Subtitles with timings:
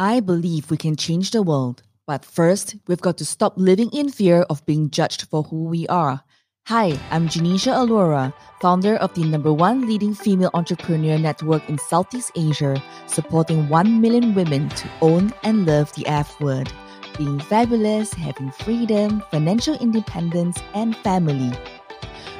[0.00, 4.08] I believe we can change the world, but first, we've got to stop living in
[4.08, 6.22] fear of being judged for who we are.
[6.68, 8.32] Hi, I'm Genecia Alluora,
[8.62, 14.34] founder of the number one leading female entrepreneur network in Southeast Asia, supporting 1 million
[14.34, 16.72] women to own and love the F word,
[17.18, 21.52] being fabulous, having freedom, financial independence, and family.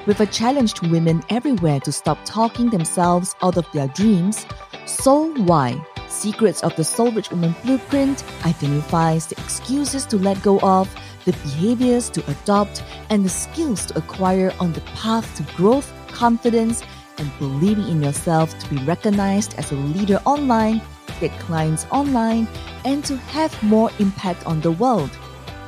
[0.07, 4.47] With a challenge to women everywhere to stop talking themselves out of their dreams,
[4.87, 5.79] Soul Why
[6.10, 10.92] Secrets of the Soul Rich Woman Blueprint identifies the excuses to let go of,
[11.24, 16.83] the behaviors to adopt, and the skills to acquire on the path to growth, confidence,
[17.19, 20.83] and believing in yourself to be recognized as a leader online,
[21.20, 22.48] get clients online,
[22.84, 25.11] and to have more impact on the world.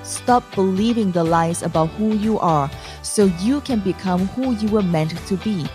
[0.02, 2.70] Stop believing the lies about who you are
[3.02, 5.66] so you can become who you were meant to be.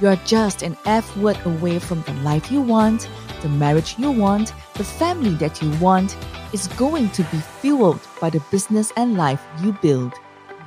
[0.00, 3.08] You are just an F word away from the life you want
[3.42, 6.16] the marriage you want, the family that you want,
[6.52, 10.12] is going to be fueled by the business and life you build.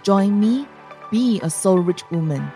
[0.03, 0.67] Join me,
[1.11, 2.51] be a soul rich woman.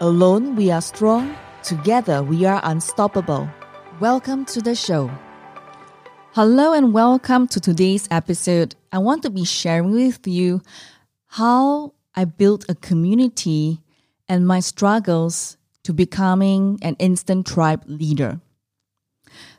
[0.00, 3.48] Alone we are strong, together we are unstoppable.
[4.00, 5.10] Welcome to the show.
[6.32, 8.74] Hello and welcome to today's episode.
[8.90, 10.62] I want to be sharing with you
[11.26, 13.80] how I built a community
[14.28, 18.40] and my struggles to becoming an instant tribe leader.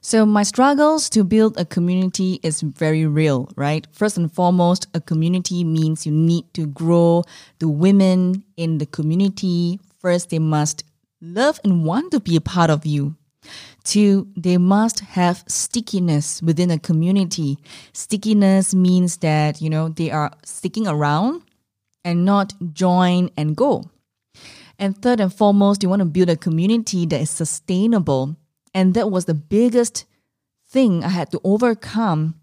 [0.02, 3.88] So my struggles to build a community is very real, right?
[3.92, 7.24] First and foremost, a community means you need to grow
[7.60, 9.80] the women in the community.
[10.00, 10.84] First, they must
[11.22, 13.16] love and want to be a part of you.
[13.84, 17.58] Two, they must have stickiness within a community.
[17.94, 21.44] Stickiness means that, you know, they are sticking around
[22.04, 23.84] and not join and go.
[24.78, 28.36] And third and foremost, you want to build a community that is sustainable
[28.76, 30.06] and that was the biggest
[30.68, 32.36] thing I had to overcome,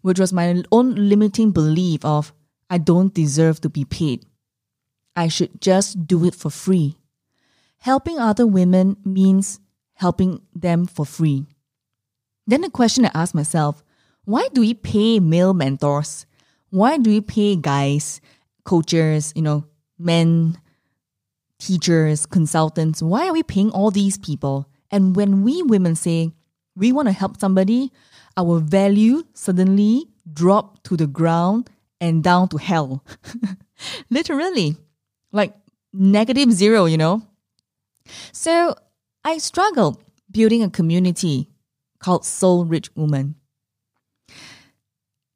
[0.00, 2.32] which was my own limiting belief of
[2.70, 4.24] I don't deserve to be paid.
[5.16, 6.96] I should just do it for free.
[7.78, 9.58] Helping other women means
[9.94, 11.46] helping them for free.
[12.46, 13.82] Then the question I asked myself,
[14.24, 16.26] why do we pay male mentors?
[16.70, 18.20] Why do we pay guys,
[18.64, 19.64] coaches, you know,
[19.98, 20.58] men,
[21.58, 23.02] teachers, consultants?
[23.02, 26.32] Why are we paying all these people and when we women say
[26.76, 27.90] we want to help somebody,
[28.36, 31.68] our value suddenly drop to the ground
[32.00, 33.04] and down to hell.
[34.10, 34.76] Literally,
[35.32, 35.54] like
[35.92, 37.22] negative zero, you know?
[38.32, 38.74] So
[39.24, 41.48] I struggled building a community
[41.98, 43.36] called Soul Rich Woman.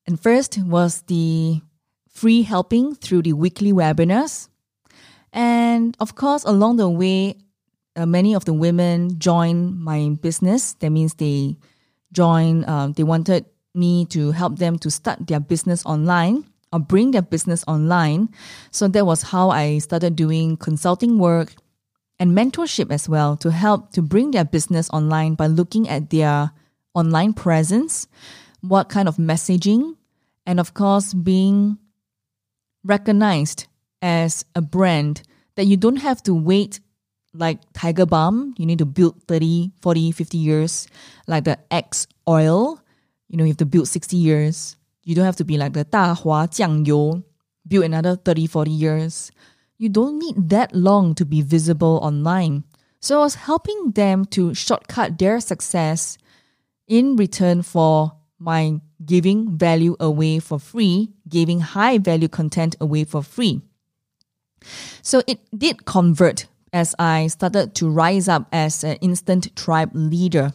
[0.07, 1.61] And first was the
[2.09, 4.49] free helping through the weekly webinars.
[5.33, 7.37] And of course, along the way,
[7.97, 10.75] uh, many of the women joined my business.
[10.75, 11.57] That means they
[12.13, 17.11] joined, uh, they wanted me to help them to start their business online or bring
[17.11, 18.29] their business online.
[18.71, 21.55] So that was how I started doing consulting work
[22.19, 26.51] and mentorship as well to help to bring their business online by looking at their
[26.95, 28.09] online presence,
[28.61, 29.97] what kind of messaging,
[30.47, 31.79] and of course, being
[32.85, 33.67] recognized
[34.01, 35.23] as a brand
[35.57, 36.81] that you don't have to wait
[37.39, 40.89] like Tiger Balm, you need to build 30, 40, 50 years.
[41.27, 42.81] Like the Axe oil,
[43.29, 44.77] you know, you have to build 60 years.
[45.05, 47.23] You don't have to be like the Da Hua Jiang Yo,
[47.67, 49.31] build another 30, 40 years.
[49.79, 52.65] You don't need that long to be visible online.
[53.01, 56.19] So I was helping them to shortcut their success
[56.89, 63.23] in return for my giving value away for free, giving high value content away for
[63.23, 63.63] free.
[65.03, 70.53] So it did convert as I started to rise up as an instant tribe leader.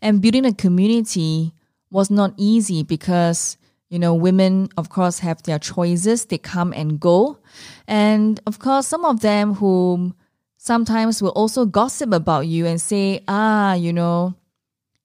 [0.00, 1.54] And building a community
[1.90, 3.56] was not easy because,
[3.88, 6.26] you know, women, of course, have their choices.
[6.26, 7.38] They come and go.
[7.86, 10.14] And of course, some of them who
[10.56, 14.34] sometimes will also gossip about you and say, ah, you know,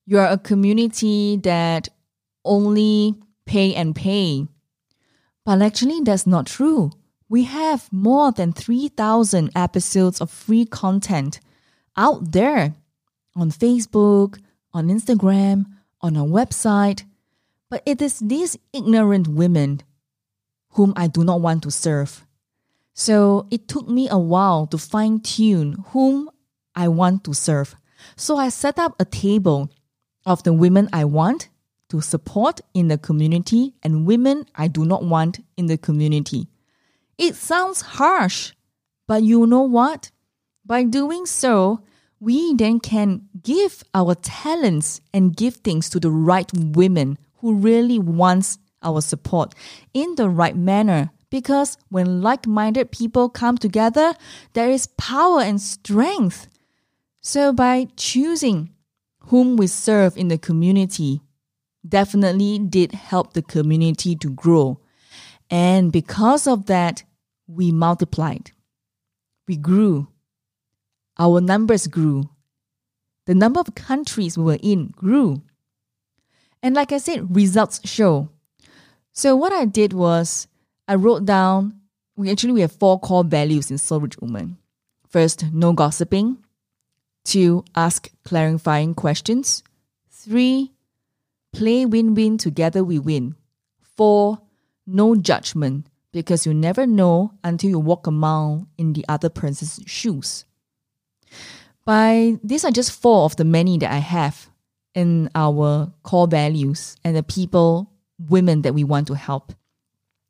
[0.06, 1.90] you are a community that
[2.44, 3.16] only
[3.46, 4.48] pay and pay.
[5.46, 6.92] But actually, that's not true.
[7.34, 11.40] We have more than 3,000 episodes of free content
[11.98, 12.76] out there
[13.36, 14.40] on Facebook,
[14.72, 15.66] on Instagram,
[16.00, 17.06] on our website.
[17.72, 19.82] But it is these ignorant women
[20.74, 22.24] whom I do not want to serve.
[22.94, 26.30] So it took me a while to fine tune whom
[26.76, 27.74] I want to serve.
[28.16, 29.72] So I set up a table
[30.24, 31.50] of the women I want
[31.90, 36.48] to support in the community and women I do not want in the community.
[37.18, 38.54] It sounds harsh,
[39.08, 40.12] but you know what?
[40.66, 41.82] By doing so,
[42.20, 48.58] we then can give our talents and giftings to the right women who really wants
[48.82, 49.54] our support
[49.94, 51.12] in the right manner.
[51.30, 54.14] Because when like minded people come together,
[54.54, 56.48] there is power and strength.
[57.22, 58.70] So, by choosing
[59.28, 61.22] whom we serve in the community,
[61.88, 64.80] definitely did help the community to grow.
[65.54, 67.04] And because of that,
[67.46, 68.50] we multiplied.
[69.48, 70.08] We grew.
[71.20, 72.32] Our numbers grew.
[73.28, 75.44] The number of countries we were in grew.
[76.64, 78.30] And like I said, results show.
[79.12, 80.48] So what I did was
[80.88, 81.82] I wrote down
[82.16, 84.58] we actually we have four core values in Soul Rich Woman.
[85.08, 86.38] First, no gossiping.
[87.26, 89.62] Two, ask clarifying questions.
[90.10, 90.74] Three,
[91.54, 93.36] play win-win together we win.
[93.96, 94.40] Four,
[94.86, 99.80] no judgment because you never know until you walk a mile in the other person's
[99.86, 100.46] shoes.
[101.86, 104.50] By these are just four of the many that I have
[104.94, 109.54] in our core values and the people, women that we want to help.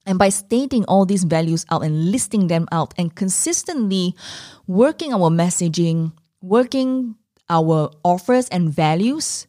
[0.06, 4.16] And by stating all these values out and listing them out and consistently
[4.68, 7.16] working our messaging, working
[7.50, 9.48] our offers and values,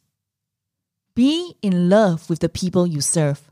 [1.14, 3.50] be in love with the people you serve.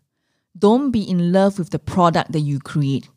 [0.56, 3.08] Don't be in love with the product that you create.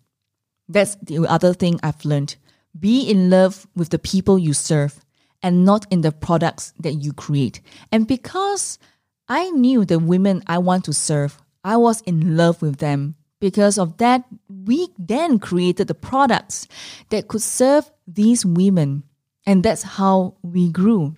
[0.67, 2.35] That's the other thing I've learned.
[2.77, 5.05] Be in love with the people you serve
[5.43, 7.61] and not in the products that you create.
[7.91, 8.79] And because
[9.27, 13.15] I knew the women I want to serve, I was in love with them.
[13.39, 16.67] Because of that, we then created the products
[17.09, 19.03] that could serve these women.
[19.45, 21.15] And that's how we grew.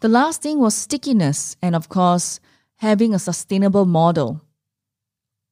[0.00, 2.40] The last thing was stickiness and, of course,
[2.76, 4.40] having a sustainable model.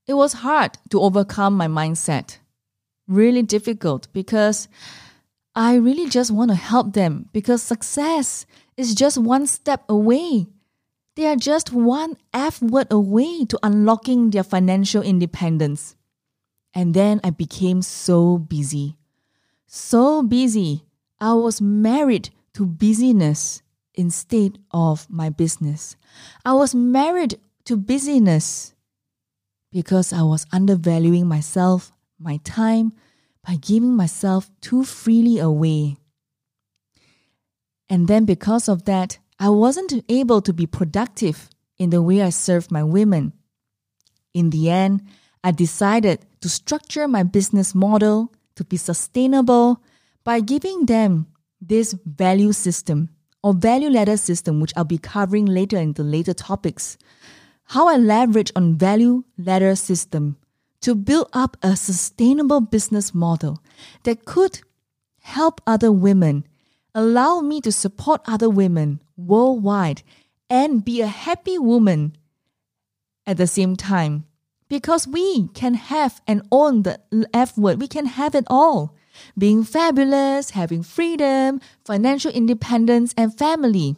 [0.07, 2.39] It was hard to overcome my mindset.
[3.09, 4.69] Really difficult because
[5.55, 10.47] I really just want to help them because success is just one step away.
[11.17, 15.97] They are just one F word away to unlocking their financial independence.
[16.75, 18.99] And then I became so busy.
[19.67, 20.85] So busy.
[21.21, 23.63] I was married to busyness
[23.95, 25.97] instead of my business.
[26.45, 28.75] I was married to busyness
[29.73, 32.93] because I was undervaluing myself, my time,
[33.47, 35.97] by giving myself too freely away.
[37.89, 41.49] And then because of that, I wasn't able to be productive
[41.79, 43.33] in the way I served my women.
[44.35, 45.03] In the end,
[45.45, 49.83] I decided to structure my business model to be sustainable
[50.25, 51.27] by giving them
[51.61, 53.11] this value system
[53.43, 56.99] or value ladder system, which I'll be covering later in the later topics.
[57.71, 60.37] How I leverage on value ladder system
[60.83, 63.61] to build up a sustainable business model
[64.05, 64.61] that could
[65.21, 66.47] help other women,
[66.95, 70.03] allow me to support other women worldwide,
[70.49, 72.17] and be a happy woman
[73.27, 74.25] at the same time.
[74.69, 77.01] Because we can have and own the
[77.35, 78.95] F word, we can have it all.
[79.37, 83.97] Being fabulous, having freedom, financial independence, and family.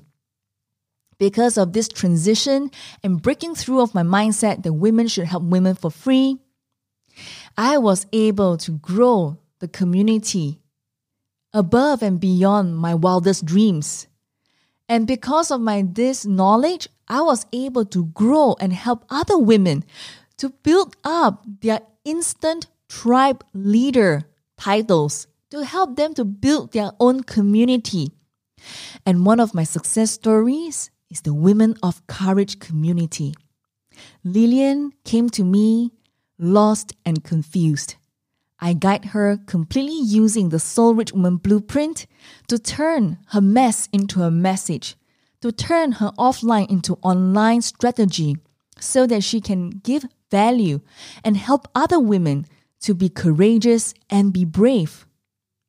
[1.19, 2.71] Because of this transition
[3.03, 6.39] and breaking through of my mindset that women should help women for free,
[7.57, 10.61] I was able to grow the community
[11.53, 14.07] above and beyond my wildest dreams.
[14.89, 19.85] And because of my this knowledge, I was able to grow and help other women
[20.39, 24.25] to build up their instant tribe leader
[24.57, 28.13] titles to help them to build their own community.
[29.05, 33.35] And one of my success stories is the Women of Courage community.
[34.25, 35.93] Lillian came to me
[36.39, 37.97] lost and confused.
[38.61, 42.07] I guide her completely using the Soul Rich Woman blueprint
[42.49, 44.97] to turn her mess into a message,
[45.41, 48.37] to turn her offline into online strategy
[48.81, 50.81] so that she can give value
[51.25, 52.47] and help other women
[52.81, 55.07] to be courageous and be brave.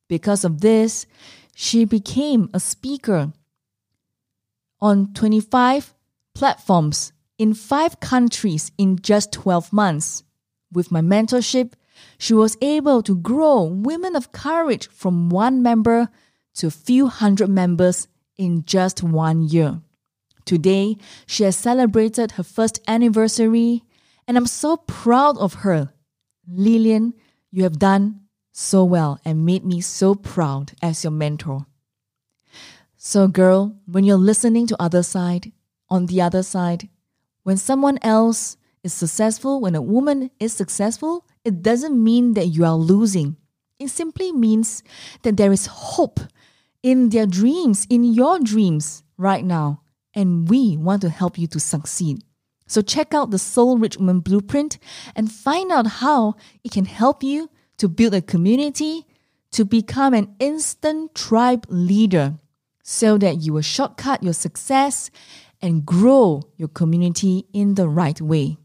[0.07, 1.05] Because of this,
[1.55, 3.31] she became a speaker
[4.81, 5.93] on 25
[6.35, 10.23] platforms in five countries in just 12 months.
[10.71, 11.73] With my mentorship,
[12.17, 16.09] she was able to grow Women of Courage from one member
[16.55, 18.07] to a few hundred members
[18.37, 19.81] in just one year.
[20.45, 23.83] Today, she has celebrated her first anniversary,
[24.27, 25.93] and I'm so proud of her.
[26.47, 27.13] Lillian,
[27.51, 28.21] you have done
[28.51, 31.65] so well and made me so proud as your mentor.
[33.01, 35.53] So, girl, when you're listening to other side,
[35.89, 36.89] on the other side,
[37.43, 42.65] when someone else is successful, when a woman is successful, it doesn't mean that you
[42.65, 43.37] are losing.
[43.79, 44.83] It simply means
[45.21, 46.19] that there is hope
[46.83, 49.79] in their dreams, in your dreams right now.
[50.13, 52.21] And we want to help you to succeed.
[52.67, 54.77] So check out the Soul Rich Woman Blueprint
[55.15, 59.07] and find out how it can help you to build a community,
[59.51, 62.35] to become an instant tribe leader
[62.89, 65.11] so that you will shortcut your success
[65.61, 68.57] and grow your community in the right way.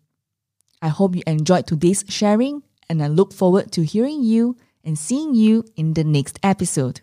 [0.80, 5.34] I hope you enjoyed today's sharing and I look forward to hearing you and seeing
[5.34, 7.02] you in the next episode.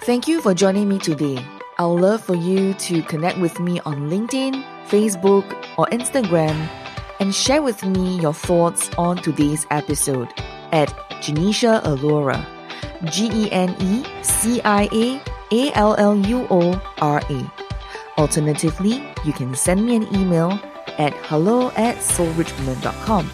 [0.00, 1.38] Thank you for joining me today.
[1.78, 5.46] I would love for you to connect with me on LinkedIn, Facebook,
[5.78, 6.68] or Instagram
[7.20, 10.30] and share with me your thoughts on today's episode
[10.72, 10.88] at
[11.22, 12.44] Genecia Alluora.
[13.04, 17.52] G E N E C I A A L L U O R A.
[18.18, 20.58] Alternatively, you can send me an email
[20.98, 23.30] at hello at soulrichwoman.com.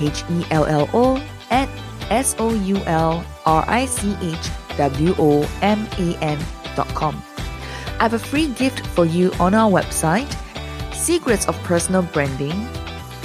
[0.00, 1.68] H E L L O at
[2.10, 7.22] S O U L R I C H W O M A N.com.
[7.98, 10.34] I have a free gift for you on our website
[10.94, 12.68] Secrets of Personal Branding,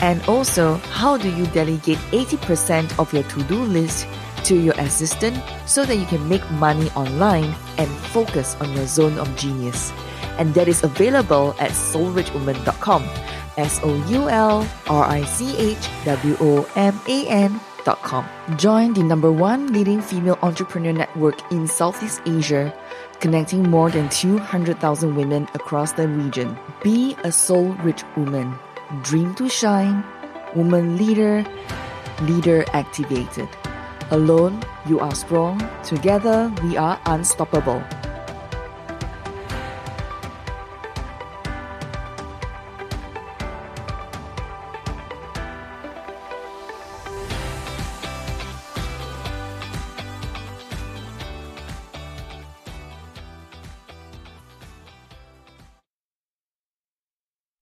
[0.02, 4.08] and also how do you delegate 80% of your to do list
[4.46, 9.18] to your assistant so that you can make money online and focus on your zone
[9.18, 9.92] of genius.
[10.38, 13.04] And that is available at soulrichwoman.com.
[13.58, 18.26] S O U L R I C H W O M A N.com.
[18.58, 22.74] Join the number one leading female entrepreneur network in Southeast Asia,
[23.22, 26.58] connecting more than 200,000 women across the region.
[26.84, 28.54] Be a soul rich woman.
[29.04, 30.04] Dream to shine.
[30.54, 31.46] Woman leader.
[32.22, 33.48] Leader activated.
[34.12, 35.58] Alone, you are strong.
[35.84, 37.82] Together, we are unstoppable.